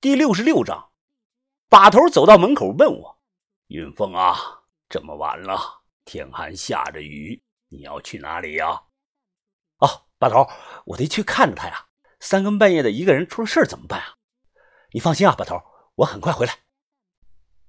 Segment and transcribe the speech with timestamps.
[0.00, 0.90] 第六十六章，
[1.68, 3.18] 把头走到门口问我
[3.66, 4.36] ：“云峰啊，
[4.88, 5.58] 这么晚了，
[6.04, 8.80] 天还下着雨，你要去哪里呀
[9.78, 10.48] ？”“哦，把头，
[10.84, 11.86] 我得去看着他呀。
[12.20, 14.14] 三更半夜的，一个人出了事怎么办啊
[14.94, 15.60] ？”“你放心啊，把头，
[15.96, 16.60] 我很快回来。”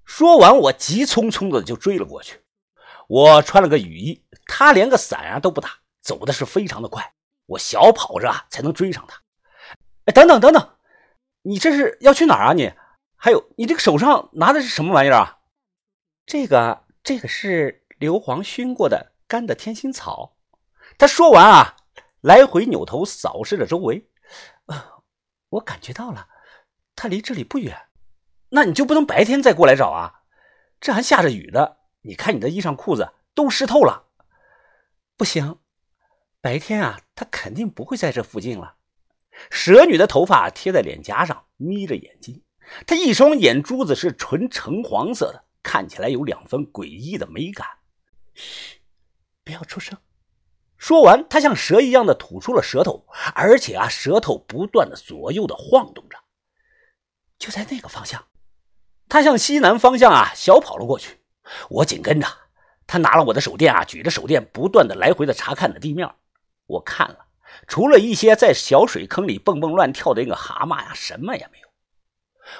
[0.06, 2.44] 说完，我急匆匆的就追了过去。
[3.08, 7.12] 我穿了个雨衣，他连个伞啊都不打，走的是非常的快。
[7.46, 9.20] 我小跑着啊才能追上他。
[10.04, 10.76] 哎，等等等等。
[11.42, 12.52] 你这是要去哪儿啊？
[12.52, 12.72] 你
[13.16, 15.40] 还有，你这个手上拿的是什么玩意儿啊？
[16.26, 20.36] 这个，这个是硫磺熏过的干的天心草。
[20.98, 21.76] 他说完啊，
[22.20, 24.10] 来回扭头扫视着周围。
[24.66, 25.00] 啊，
[25.50, 26.28] 我感觉到了，
[26.94, 27.88] 他离这里不远。
[28.50, 30.22] 那你就不能白天再过来找啊？
[30.80, 34.06] 这还下着雨的，你看你的衣裳裤子都湿透了。
[35.16, 35.58] 不行，
[36.40, 38.76] 白天啊，他肯定不会在这附近了。
[39.50, 42.42] 蛇女的头发贴在脸颊上，眯着眼睛，
[42.86, 47.66] 她一双眼珠子是纯橙黄色的，看起来有两分诡异的美感。
[48.34, 48.80] 嘘，
[49.44, 49.98] 不要出声。
[50.76, 56.16] 说完，她像蛇一样的吐出了舌头，而且啊，舌头不断的左右的晃动着。
[57.38, 58.24] 就在那个方向，
[59.08, 61.20] 她向西南方向啊小跑了过去。
[61.68, 62.26] 我紧跟着，
[62.86, 66.08] 她拿了我的手电啊，举着手电不断的来回的查看着地面。
[66.66, 67.26] 我看了。
[67.68, 71.68] 除了一些在小水坑里蹦蹦乱跳的那个蛤蟆呀，什么也没有。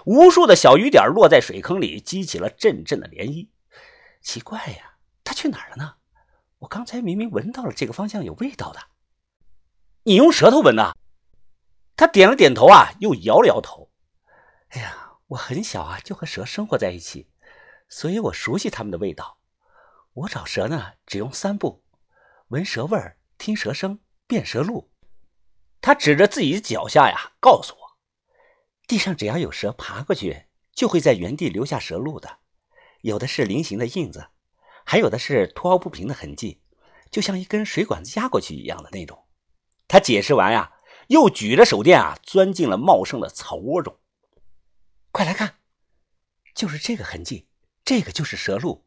[0.04, 3.48] 无数的小雨点落在水坑里，激起了阵阵的涟漪。
[4.20, 5.94] 奇怪呀，他去哪儿了呢？
[6.58, 8.80] 我刚才明明闻到了这个方向有味道的。
[10.04, 10.92] 你用舌头闻呐？
[11.96, 13.90] 他点了点头啊，又摇了摇头。
[14.68, 17.28] 哎呀，我很小啊就和蛇生活在一起，
[17.88, 19.38] 所以我熟悉它们的味道。
[20.12, 21.82] 我找蛇呢，只用三步：
[22.48, 23.98] 闻蛇味儿，听蛇声。
[24.26, 24.89] 辨蛇路，
[25.80, 27.98] 他指着自己的脚下呀，告诉我：
[28.86, 32.38] 地上只要有蛇爬过去，就会在原地留下蛇路的。
[33.00, 34.28] 有的是菱形的印子，
[34.84, 36.60] 还有的是凸凹不平的痕迹，
[37.10, 39.26] 就像一根水管子压过去一样的那种。
[39.88, 40.72] 他解释完呀，
[41.08, 43.98] 又举着手电啊，钻进了茂盛的草窝中。
[45.12, 45.56] 快来看，
[46.54, 47.48] 就是这个痕迹，
[47.84, 48.86] 这个就是蛇路。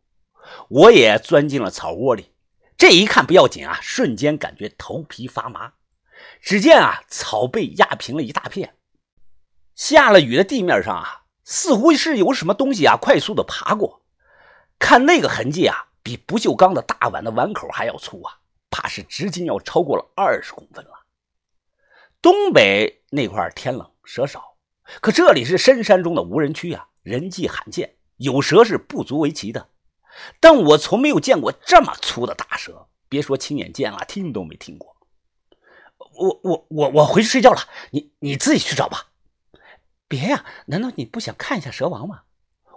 [0.69, 2.35] 我也钻进了草窝里。
[2.77, 5.73] 这一看不要紧啊，瞬间感觉头皮发麻。
[6.41, 8.75] 只见啊，草被压平了一大片，
[9.75, 14.01] 下了雨的地面上啊，似乎是有什么东西啊，快速的爬过。
[14.79, 18.39] 看那个痕迹啊，比不锈钢的大碗的碗口还要粗啊，
[18.69, 20.91] 怕是直径要超过了二十公分了。
[22.21, 24.57] 东北那块天冷蛇少，
[25.01, 29.69] 可这里是深山中的无人区啊，人迹罕见，有蛇是不足为奇的。
[30.39, 34.92] 但我从没有见过这么粗的大蛇，别说亲眼见了，听都没听过。
[36.15, 37.59] 我我我我回去睡觉了，
[37.91, 39.07] 你你自己去找吧。
[40.07, 42.23] 别呀，难道你不想看一下蛇王吗？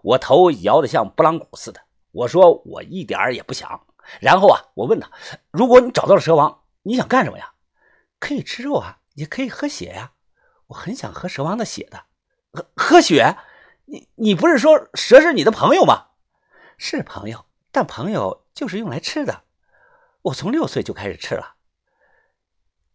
[0.03, 1.81] 我头摇得像拨浪鼓似的。
[2.13, 3.87] 我说我一点也不想。
[4.21, 5.11] 然后啊，我问他，
[5.51, 7.53] 如果你找到了蛇王，你想干什么呀？
[8.19, 10.13] 可以吃肉啊，也可以喝血呀。
[10.69, 12.05] 我很想喝蛇王的血的。
[12.53, 13.37] 喝喝血？
[13.87, 16.07] 你你不是说蛇是你的朋友吗？
[16.79, 19.43] 是朋友，但朋友就是用来吃的。
[20.23, 21.56] 我从六岁就开始吃了。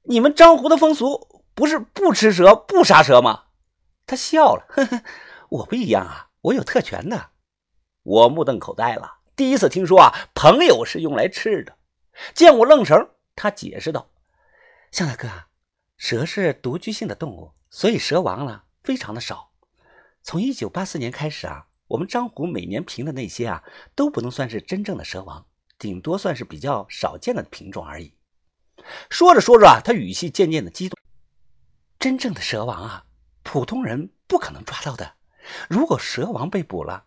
[0.03, 3.45] 你们张湖的风俗不是不吃蛇、不杀蛇吗？
[4.05, 5.03] 他笑了，呵呵，
[5.49, 7.31] 我不一样啊，我有特权的。
[8.03, 11.77] 我目瞪口呆了，第一次听说啊，朋友是用来吃的。
[12.33, 14.09] 见我愣神，他解释道
[14.91, 15.29] ：“向大哥，
[15.97, 19.51] 蛇是独居性的动物，所以蛇王呢非常的少。
[20.23, 25.45] 从一九八四年开始啊。”我们张湖每年评的那些啊，都不能算是真正的蛇王，
[25.77, 28.13] 顶多算是比较少见的品种而已。
[29.09, 30.97] 说着说着啊，他语气渐渐的激动。
[31.99, 33.05] 真正的蛇王啊，
[33.43, 35.15] 普通人不可能抓到的。
[35.69, 37.05] 如果蛇王被捕了，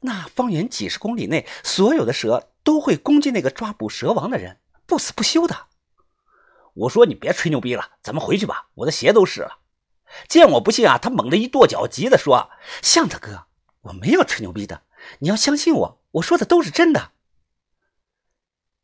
[0.00, 5.66] 那方圆几十公里内所有的蛇都会攻击那个抓捕蛇王的人，不死不休的。
[6.74, 9.58] 我说你别吹牛逼了，咱们回去吧，我的鞋都湿了。
[10.28, 12.50] 见我不信啊，他猛地一跺脚，急的说
[12.82, 13.46] ：“向大哥。”
[13.86, 14.82] 我没有吹牛逼的，
[15.20, 17.12] 你要相信我，我说的都是真的。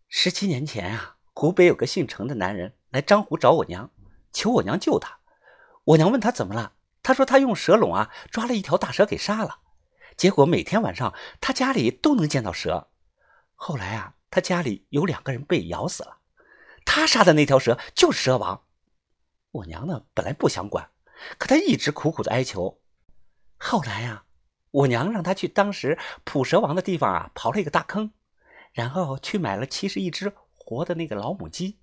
[0.09, 3.91] 十七年前啊，湖北有个姓程的男人来张湖找我娘，
[4.33, 5.19] 求我娘救他。
[5.85, 9.59] 我娘问他怎么了，他说他用蛇笼啊抓了一条大蛇给杀了，
[10.17, 12.89] 结果每天晚上他家里都能见到蛇。
[13.55, 16.19] 后来啊，他家里有两个人被咬死了，
[16.85, 18.65] 他杀的那条蛇就是蛇王。
[19.51, 20.91] 我娘呢本来不想管，
[21.39, 22.81] 可他一直苦苦的哀求。
[23.59, 24.25] 后来呀。
[24.73, 28.11] 我娘让他去当时捕蛇王的地方啊，刨了一个大坑，
[28.73, 30.33] 然后去买了七十一只
[30.65, 31.79] 活的那个老母鸡，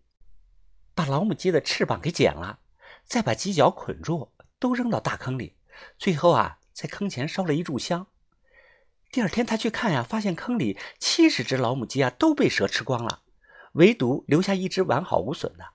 [0.95, 2.59] 把老母鸡的翅膀给剪了，
[3.05, 5.55] 再把鸡脚捆住，都扔到大坑里，
[5.97, 8.07] 最后啊，在坑前烧了一炷香。
[9.11, 13.23] 第二天他去看呀，发现坑里七十只老母鸡啊都被蛇吃光了，
[13.73, 15.65] 唯独留下一只完好无损的。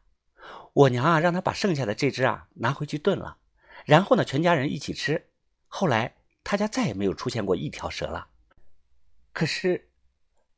[0.72, 3.38] 我娘啊，让他把剩下的这只啊拿回去炖了，
[3.84, 5.30] 然后呢，全家人一起吃。
[5.66, 8.28] 后来他家再也没有出现过一条蛇了。
[9.32, 9.90] 可是，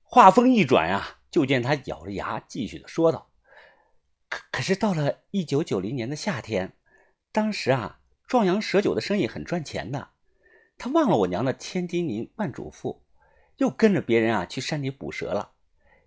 [0.03, 3.29] 话锋一转呀，就见他咬着牙继续的说道
[4.31, 6.73] ：“可可是到了一九九零年的夏天，
[7.31, 10.13] 当时啊，壮阳蛇酒的生意很赚钱的。
[10.79, 13.01] 他忘了我娘的千叮咛万嘱咐，
[13.59, 15.53] 又跟着别人啊去山里捕蛇了。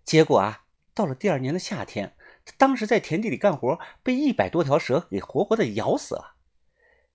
[0.03, 0.63] 结果啊，
[0.95, 6.37] 到了第二年的夏天。”他当时在田地里干活，被一百多条蛇给活活的咬死了。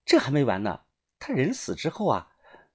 [0.05, 0.83] 这还没完呢，
[1.19, 2.29] 他人死之后啊，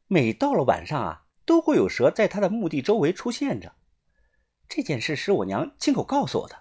[0.07, 3.75] 每到了晚上啊，都会有蛇在他的墓地周围出现着。
[4.69, 6.55] 这件事是我娘亲口告诉我的。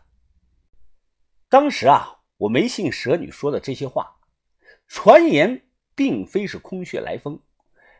[1.50, 4.16] 当时啊，我没信蛇女说的这些话。
[4.86, 7.42] 传言并非是空穴来风，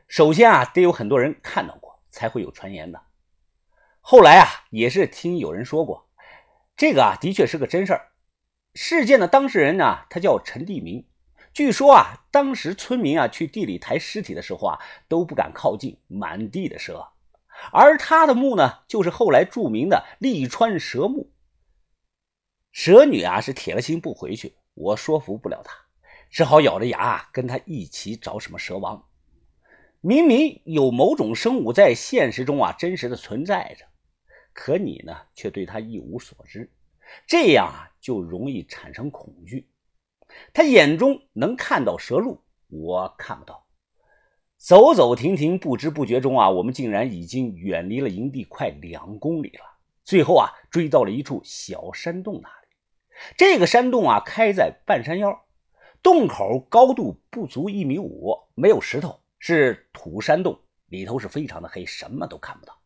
[0.08, 3.02] 首先啊，得有很多人看到过，才会有传言的。
[4.00, 6.08] 后来啊，也是听有人说过。
[6.74, 8.12] 这个啊，的确是个真事儿。
[8.72, 11.06] 事件的当事人呢，他叫陈地明。
[11.52, 17.12] 据说啊，当时村民啊去地里抬尸体的时候啊，都不敢靠近，满地的蛇。
[17.72, 21.32] 而他的墓呢，就是后来著名的利川蛇墓。
[22.72, 25.74] 蛇女啊是铁了心不回去，我说服不了她，
[26.30, 29.04] 只好咬着牙跟她一起找什么蛇王。
[30.00, 33.84] 明明有某种生物在现实中啊真实的存在着。
[34.52, 36.72] 可你呢，却对他一无所知，
[37.26, 39.70] 这样啊，就容易产生恐惧。
[40.52, 43.67] 他眼中能看到蛇路，我看不到。
[44.58, 49.64] 走走停停，不知不觉中啊，我们竟然已经远离了营地快两公里了。
[50.02, 52.68] 最后啊，追到了一处小山洞那里。
[53.36, 55.44] 这个山洞啊，开在半山腰，
[56.02, 60.58] 洞口高度不足一米五，没有石头，是土山洞，
[60.88, 62.76] 里头是非常的黑，什么都看不到。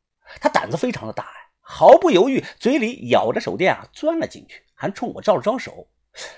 [0.41, 1.31] 他胆子非常的大呀。
[1.61, 5.89] 毫不犹豫，嘴里咬着手电啊，钻了进去，还冲我招了招手。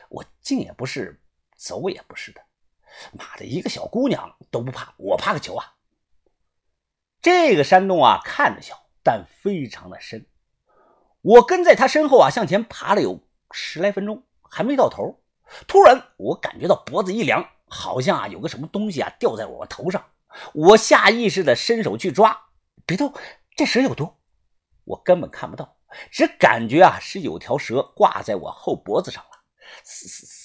[0.08, 1.20] 我进也不是，
[1.56, 2.40] 走也不是的。
[3.12, 5.74] 妈的，一个小姑娘都不怕，我怕个球啊！
[7.20, 10.26] 这个山洞啊，看着小，但非常的深。
[11.22, 13.20] 我跟在他身后啊，向前爬了有
[13.50, 15.22] 十来分钟，还没到头。
[15.66, 20.04] 突然，我感觉到脖子一凉，好像啊有个什么东西啊掉在我头上。
[20.52, 22.48] 我下意识的伸手去抓，
[22.84, 23.14] 别动，
[23.56, 24.14] 这蛇有毒。
[24.84, 25.76] 我根本看不到，
[26.10, 29.30] 只感觉啊是有条蛇挂在我后脖子上了，
[29.82, 30.43] 嘶嘶嘶，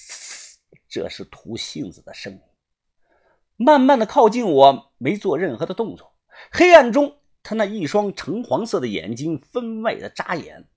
[0.90, 2.40] 这是吐信子的声音。
[3.56, 6.16] 慢慢的靠近我，没做任何的动作。
[6.50, 10.68] 黑暗中，他那一双橙黄色的眼睛分外的扎眼。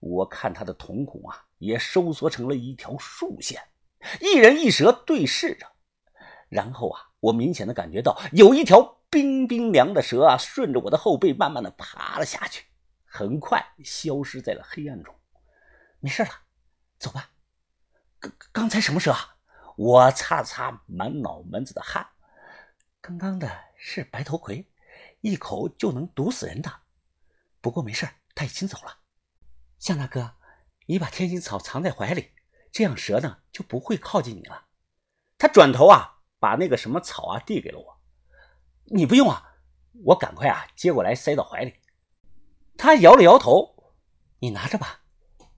[0.00, 3.62] 我看他的瞳孔啊，也收缩成了一条竖线。
[4.20, 5.66] 一人一蛇对视着，
[6.48, 12.64] 然后啊，我明显的感觉到有一条冰冰凉的蛇啊，顺着我的后背慢慢的爬了下去。
[13.04, 15.14] 很快消失在了黑暗中。
[16.00, 16.30] 没事了，
[16.98, 17.30] 走吧。
[18.20, 19.12] 刚刚才什么蛇？
[19.12, 19.33] 啊？
[19.76, 22.06] 我擦了擦满脑门子的汗。
[23.00, 24.68] 刚刚的是白头葵，
[25.20, 26.72] 一口就能毒死人的。
[27.60, 28.98] 不过没事，他已经走了。
[29.78, 30.36] 向大哥，
[30.86, 32.32] 你把天心草藏在怀里，
[32.70, 34.66] 这样蛇呢就不会靠近你了。
[35.36, 38.00] 他转头啊，把那个什么草啊递给了我。
[38.84, 39.56] 你不用啊，
[40.04, 41.80] 我赶快啊接过来塞到怀里。
[42.76, 43.92] 他摇了摇头
[44.40, 45.02] ：“你拿着吧，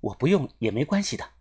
[0.00, 1.33] 我不用也没关系的。”